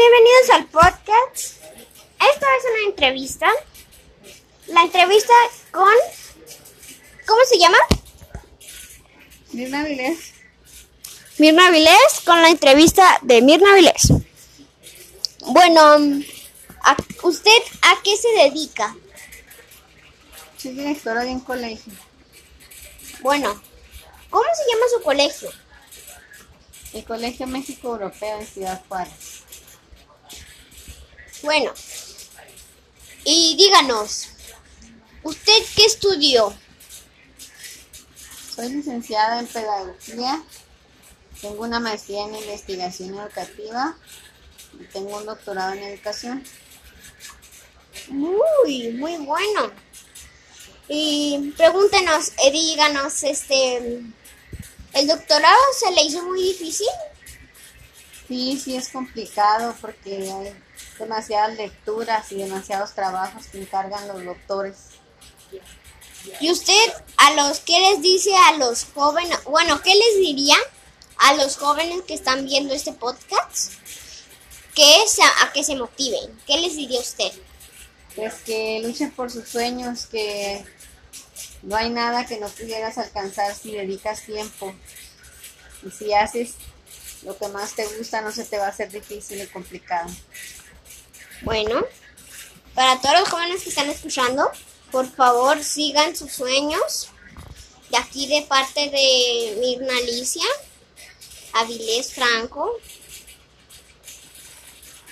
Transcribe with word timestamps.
bienvenidos 0.00 0.50
al 0.54 0.66
podcast. 0.66 1.62
Esta 2.32 2.46
es 2.56 2.64
una 2.72 2.86
entrevista. 2.88 3.48
La 4.68 4.82
entrevista 4.82 5.32
con... 5.72 5.92
¿Cómo 7.26 7.40
se 7.44 7.58
llama? 7.58 7.76
Mirna 9.52 9.84
Vilés. 9.84 10.32
Mirna 11.38 11.70
Vilés 11.70 12.20
con 12.24 12.40
la 12.40 12.48
entrevista 12.48 13.18
de 13.22 13.42
Mirna 13.42 13.74
Vilés. 13.74 14.12
Bueno, 15.46 15.82
¿a- 16.82 16.96
¿usted 17.22 17.62
a 17.82 18.00
qué 18.02 18.16
se 18.16 18.28
dedica? 18.28 18.96
Soy 20.56 20.72
directora 20.72 21.24
de 21.24 21.30
un 21.32 21.40
colegio. 21.40 21.92
Bueno, 23.20 23.60
¿cómo 24.30 24.44
se 24.44 24.72
llama 24.72 24.86
su 24.96 25.02
colegio? 25.02 25.50
El 26.94 27.04
Colegio 27.04 27.46
México 27.46 27.88
Europeo 27.92 28.40
en 28.40 28.46
Ciudad 28.46 28.82
Juárez. 28.88 29.29
Bueno, 31.42 31.72
y 33.24 33.56
díganos, 33.56 34.28
¿usted 35.22 35.62
qué 35.74 35.86
estudió? 35.86 36.54
Soy 38.54 38.68
licenciada 38.68 39.40
en 39.40 39.46
Pedagogía. 39.46 40.42
Tengo 41.40 41.62
una 41.62 41.80
maestría 41.80 42.24
en 42.24 42.34
Investigación 42.34 43.18
Educativa. 43.18 43.96
Y 44.78 44.84
tengo 44.84 45.16
un 45.16 45.24
doctorado 45.24 45.72
en 45.72 45.84
Educación. 45.84 46.44
Muy, 48.08 48.92
muy 48.92 49.16
bueno. 49.16 49.72
Y 50.88 51.54
pregúntenos, 51.56 52.32
eh, 52.44 52.50
díganos, 52.50 53.22
este, 53.22 54.02
¿el 54.92 55.06
doctorado 55.06 55.58
se 55.78 55.90
le 55.92 56.02
hizo 56.02 56.22
muy 56.22 56.42
difícil? 56.42 56.88
Sí, 58.28 58.60
sí 58.62 58.76
es 58.76 58.90
complicado 58.90 59.74
porque 59.80 60.30
hay 60.30 60.54
demasiadas 61.00 61.56
lecturas 61.56 62.30
y 62.30 62.36
demasiados 62.36 62.94
trabajos 62.94 63.46
que 63.46 63.60
encargan 63.60 64.06
los 64.08 64.24
doctores. 64.24 64.76
¿Y 66.40 66.50
usted 66.50 66.92
a 67.16 67.32
los 67.32 67.60
qué 67.60 67.80
les 67.80 68.02
dice 68.02 68.30
a 68.36 68.52
los 68.58 68.84
jóvenes? 68.94 69.38
Bueno, 69.44 69.80
¿qué 69.82 69.94
les 69.94 70.16
diría 70.20 70.56
a 71.16 71.34
los 71.34 71.56
jóvenes 71.56 72.02
que 72.02 72.14
están 72.14 72.44
viendo 72.44 72.74
este 72.74 72.92
podcast? 72.92 73.72
Que 74.74 74.92
se, 75.08 75.22
a 75.22 75.52
que 75.52 75.64
se 75.64 75.76
motiven. 75.76 76.38
¿Qué 76.46 76.58
les 76.58 76.76
diría 76.76 77.00
usted? 77.00 77.32
Pues 78.14 78.34
que 78.44 78.80
luchen 78.84 79.10
por 79.12 79.30
sus 79.30 79.48
sueños, 79.48 80.06
que 80.06 80.64
no 81.62 81.76
hay 81.76 81.90
nada 81.90 82.26
que 82.26 82.38
no 82.38 82.48
pudieras 82.48 82.98
alcanzar 82.98 83.54
si 83.54 83.72
dedicas 83.72 84.22
tiempo. 84.22 84.74
Y 85.82 85.90
si 85.90 86.12
haces 86.12 86.54
lo 87.22 87.36
que 87.36 87.48
más 87.48 87.74
te 87.74 87.86
gusta, 87.98 88.20
no 88.20 88.32
se 88.32 88.44
te 88.44 88.58
va 88.58 88.66
a 88.66 88.70
hacer 88.70 88.90
difícil 88.90 89.40
y 89.42 89.46
complicado. 89.46 90.10
Bueno, 91.42 91.86
para 92.74 93.00
todos 93.00 93.20
los 93.20 93.28
jóvenes 93.28 93.62
que 93.62 93.70
están 93.70 93.88
escuchando, 93.88 94.50
por 94.90 95.10
favor 95.10 95.62
sigan 95.62 96.14
sus 96.14 96.32
sueños. 96.32 97.08
De 97.90 97.96
aquí 97.96 98.28
de 98.28 98.42
parte 98.42 98.90
de 98.90 99.56
Mirna 99.60 99.96
Alicia, 99.96 100.44
Avilés 101.54 102.12
Franco. 102.12 102.78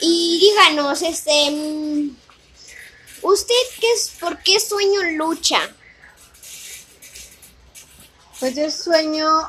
Y 0.00 0.38
díganos, 0.40 1.02
este, 1.02 1.50
mm, 1.50 2.16
¿usted 3.22 3.54
qué 3.80 3.92
es, 3.92 4.12
por 4.18 4.42
qué 4.42 4.58
sueño 4.58 5.02
lucha? 5.12 5.60
Pues 8.40 8.56
yo 8.56 8.70
sueño, 8.70 9.48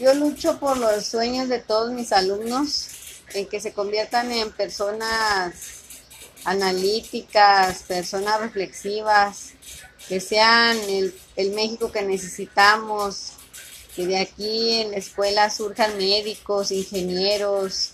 yo 0.00 0.12
lucho 0.14 0.58
por 0.58 0.76
los 0.76 1.06
sueños 1.06 1.48
de 1.48 1.60
todos 1.60 1.92
mis 1.92 2.12
alumnos, 2.12 2.88
en 3.32 3.48
que 3.48 3.60
se 3.60 3.72
conviertan 3.72 4.30
en 4.30 4.52
personas 4.52 5.73
analíticas, 6.44 7.82
personas 7.82 8.40
reflexivas, 8.40 9.52
que 10.08 10.20
sean 10.20 10.78
el, 10.88 11.14
el 11.36 11.52
México 11.52 11.90
que 11.90 12.02
necesitamos, 12.02 13.32
que 13.96 14.06
de 14.06 14.18
aquí 14.18 14.80
en 14.80 14.90
la 14.90 14.96
escuela 14.98 15.50
surjan 15.50 15.96
médicos, 15.96 16.70
ingenieros, 16.72 17.92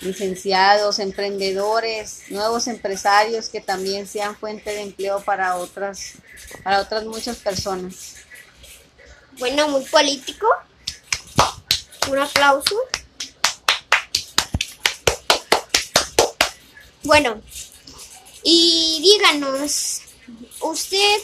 licenciados, 0.00 0.98
emprendedores, 0.98 2.22
nuevos 2.30 2.66
empresarios 2.68 3.48
que 3.48 3.60
también 3.60 4.06
sean 4.06 4.36
fuente 4.36 4.70
de 4.70 4.82
empleo 4.82 5.20
para 5.20 5.56
otras, 5.56 6.12
para 6.62 6.80
otras 6.80 7.04
muchas 7.04 7.36
personas. 7.36 8.16
Bueno, 9.38 9.68
muy 9.68 9.84
político. 9.84 10.46
Un 12.10 12.18
aplauso. 12.18 12.76
Bueno, 17.02 17.40
y 18.42 19.00
díganos, 19.02 20.02
¿usted 20.60 21.22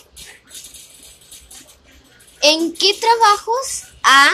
en 2.43 2.75
qué 2.75 2.95
trabajos 2.95 3.85
ha 4.03 4.31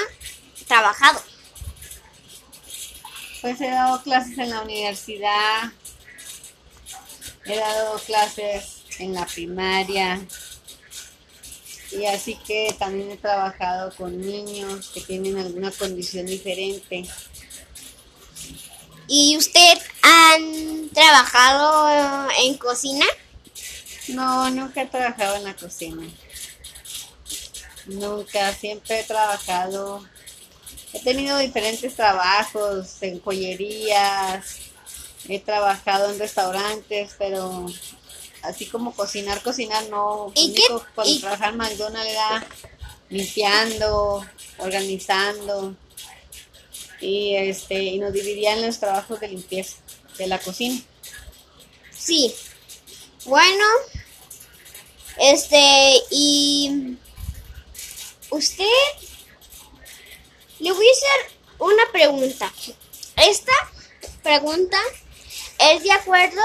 trabajado? 0.66 1.22
Pues 3.40 3.60
he 3.60 3.70
dado 3.70 4.02
clases 4.02 4.38
en 4.38 4.50
la 4.50 4.60
universidad, 4.62 5.72
he 7.44 7.56
dado 7.56 7.98
clases 8.00 8.82
en 8.98 9.14
la 9.14 9.26
primaria 9.26 10.20
y 11.90 12.06
así 12.06 12.36
que 12.46 12.74
también 12.78 13.10
he 13.10 13.16
trabajado 13.16 13.94
con 13.96 14.18
niños 14.18 14.90
que 14.94 15.00
tienen 15.02 15.38
alguna 15.38 15.70
condición 15.70 16.26
diferente. 16.26 17.04
¿Y 19.08 19.36
usted 19.36 19.78
han 20.00 20.88
trabajado 20.90 21.90
en 22.42 22.54
cocina? 22.58 23.06
No, 24.08 24.50
nunca 24.50 24.82
he 24.82 24.86
trabajado 24.86 25.36
en 25.36 25.44
la 25.44 25.54
cocina. 25.54 26.02
Nunca, 27.86 28.52
siempre 28.54 29.00
he 29.00 29.04
trabajado. 29.04 30.04
He 30.92 31.00
tenido 31.00 31.38
diferentes 31.38 31.94
trabajos 31.94 33.02
en 33.02 33.20
joyerías, 33.20 34.56
he 35.28 35.38
trabajado 35.40 36.12
en 36.12 36.18
restaurantes, 36.18 37.12
pero 37.18 37.66
así 38.42 38.66
como 38.66 38.94
cocinar, 38.94 39.42
cocinar 39.42 39.88
no. 39.88 40.32
¿Y 40.34 40.52
qué- 40.52 40.62
Cuando 40.94 41.12
y- 41.12 41.20
trabajaba 41.20 41.50
en 41.52 41.56
McDonald's 41.58 42.10
era 42.10 42.46
limpiando, 43.08 44.24
organizando 44.58 45.74
y 47.00 47.34
este 47.36 47.82
y 47.82 47.98
nos 47.98 48.12
dividían 48.12 48.62
los 48.62 48.78
trabajos 48.78 49.18
de 49.20 49.28
limpieza 49.28 49.76
de 50.18 50.26
la 50.28 50.38
cocina. 50.38 50.80
Sí. 52.04 52.34
Bueno, 53.26 53.64
este, 55.18 56.02
y 56.10 56.96
usted, 58.30 58.64
le 60.58 60.72
voy 60.72 60.86
a 60.88 60.90
hacer 60.90 61.38
una 61.60 61.84
pregunta. 61.92 62.52
Esta 63.16 63.52
pregunta 64.24 64.78
es 65.60 65.84
de 65.84 65.92
acuerdo 65.92 66.40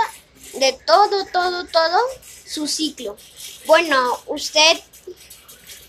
de 0.53 0.73
todo, 0.85 1.25
todo, 1.33 1.65
todo 1.65 1.99
su 2.45 2.67
ciclo. 2.67 3.17
Bueno, 3.65 4.21
usted, 4.27 4.79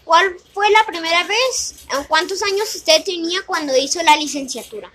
¿cuál 0.04 0.34
fue 0.54 0.70
la 0.70 0.86
primera 0.86 1.24
vez? 1.24 1.74
¿En 1.92 2.04
¿Cuántos 2.04 2.42
años 2.42 2.74
usted 2.74 3.04
tenía 3.04 3.42
cuando 3.44 3.76
hizo 3.76 4.02
la 4.02 4.16
licenciatura? 4.16 4.90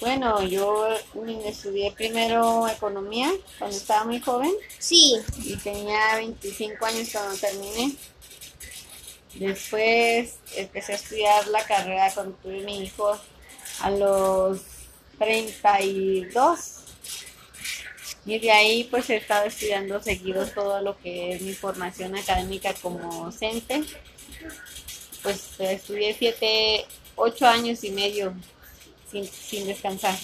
Bueno, 0.00 0.42
yo 0.42 0.88
mm, 1.12 1.28
estudié 1.44 1.92
primero 1.92 2.66
economía 2.66 3.30
cuando 3.58 3.76
estaba 3.76 4.04
muy 4.04 4.18
joven 4.18 4.50
Sí, 4.78 5.14
y 5.44 5.56
tenía 5.56 6.16
25 6.16 6.86
años 6.86 7.10
cuando 7.12 7.36
terminé. 7.36 7.94
Después 9.34 10.36
empecé 10.56 10.92
a 10.92 10.96
estudiar 10.96 11.46
la 11.48 11.62
carrera 11.64 12.10
cuando 12.14 12.34
tuve 12.36 12.62
mi 12.62 12.82
hijo 12.84 13.14
a 13.80 13.90
los 13.90 14.60
32. 15.18 16.76
Y 18.24 18.38
de 18.38 18.50
ahí 18.50 18.84
pues 18.84 19.10
he 19.10 19.16
estado 19.16 19.46
estudiando 19.46 20.02
seguido 20.02 20.46
todo 20.46 20.80
lo 20.80 20.98
que 20.98 21.32
es 21.34 21.42
mi 21.42 21.52
formación 21.52 22.16
académica 22.16 22.72
como 22.74 23.26
docente. 23.26 23.84
Pues 25.22 25.60
estudié 25.60 26.14
siete, 26.18 26.86
ocho 27.16 27.46
años 27.46 27.84
y 27.84 27.90
medio 27.90 28.34
sin, 29.10 29.26
sin 29.26 29.66
descansar. 29.66 30.18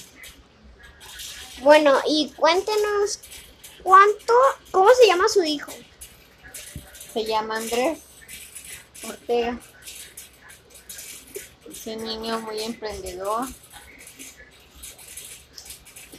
Bueno, 1.63 1.99
y 2.07 2.31
cuéntenos 2.37 3.21
cuánto, 3.83 4.35
¿cómo 4.71 4.91
se 4.95 5.07
llama 5.07 5.29
su 5.29 5.43
hijo? 5.43 5.73
Se 7.13 7.25
llama 7.25 7.57
Andrés 7.57 7.99
Ortega. 9.03 9.59
Es 11.71 11.87
un 11.87 12.05
niño 12.05 12.41
muy 12.41 12.61
emprendedor 12.63 13.47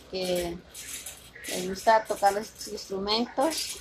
que 0.09 0.57
le 1.49 1.67
gusta 1.67 2.03
tocar 2.03 2.33
los 2.33 2.47
instrumentos. 2.67 3.77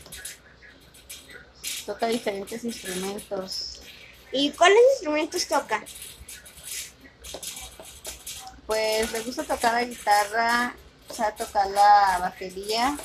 Toca 1.86 2.06
diferentes 2.06 2.64
instrumentos. 2.64 3.80
¿Y 4.32 4.50
cuáles 4.50 4.78
instrumentos 4.94 5.46
toca? 5.46 5.84
Pues 8.66 9.12
le 9.12 9.20
gusta 9.20 9.44
tocar 9.44 9.74
la 9.74 9.84
guitarra, 9.84 10.74
o 11.08 11.14
sea, 11.14 11.34
tocar 11.34 11.70
la 11.70 12.18
batería. 12.20 12.96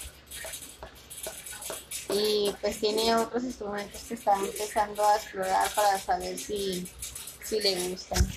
Y 2.09 2.53
pues 2.59 2.79
tiene 2.79 3.15
otros 3.15 3.43
instrumentos 3.43 4.01
que 4.01 4.15
está 4.15 4.35
empezando 4.35 5.05
a 5.05 5.15
explorar 5.15 5.69
para 5.73 5.97
saber 5.99 6.37
si, 6.37 6.89
si 7.43 7.59
le 7.61 7.89
gustan. 7.89 8.27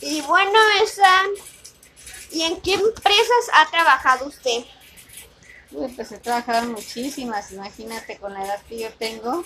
Y 0.00 0.20
bueno, 0.22 0.58
esa. 0.82 1.22
¿Y 2.32 2.42
en 2.42 2.60
qué 2.60 2.74
empresas 2.74 3.44
ha 3.52 3.70
trabajado 3.70 4.26
usted? 4.26 4.64
Uy, 5.72 5.88
pues 5.92 6.10
he 6.12 6.18
trabajado 6.18 6.66
muchísimas, 6.68 7.52
imagínate 7.52 8.16
con 8.18 8.34
la 8.34 8.44
edad 8.44 8.60
que 8.68 8.80
yo 8.80 8.92
tengo, 8.94 9.44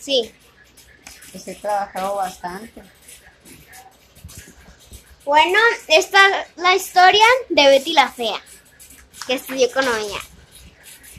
Sí. 0.00 0.34
pues 1.32 1.46
he 1.48 1.54
trabajado 1.54 2.16
bastante. 2.16 2.82
Bueno, 5.24 5.58
esta 5.88 6.40
es 6.40 6.46
la 6.56 6.74
historia 6.74 7.24
de 7.48 7.66
Betty 7.66 7.92
la 7.94 8.10
Fea, 8.10 8.40
que 9.26 9.34
estudió 9.34 9.66
economía. 9.66 10.18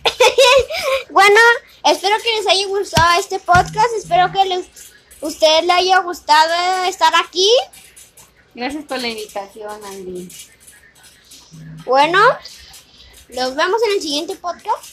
bueno, 1.09 1.39
espero 1.85 2.15
que 2.21 2.35
les 2.35 2.47
haya 2.47 2.67
gustado 2.67 3.19
este 3.19 3.39
podcast, 3.39 3.89
espero 3.97 4.31
que 4.31 4.45
les, 4.45 4.67
ustedes 5.21 5.65
le 5.65 5.73
haya 5.73 5.99
gustado 5.99 6.83
estar 6.85 7.13
aquí. 7.15 7.49
Gracias 8.53 8.83
por 8.85 8.99
la 8.99 9.07
invitación, 9.07 9.83
Andy. 9.85 10.29
Bueno, 11.85 12.19
nos 13.29 13.55
vemos 13.55 13.81
en 13.83 13.91
el 13.95 14.01
siguiente 14.01 14.35
podcast. 14.35 14.83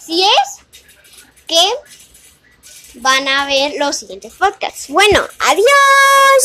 Si 0.00 0.22
es 0.22 0.58
que 1.46 1.60
van 2.94 3.26
a 3.28 3.46
ver 3.46 3.74
los 3.78 3.96
siguientes 3.96 4.32
podcasts. 4.34 4.88
Bueno, 4.88 5.20
adiós. 5.40 6.42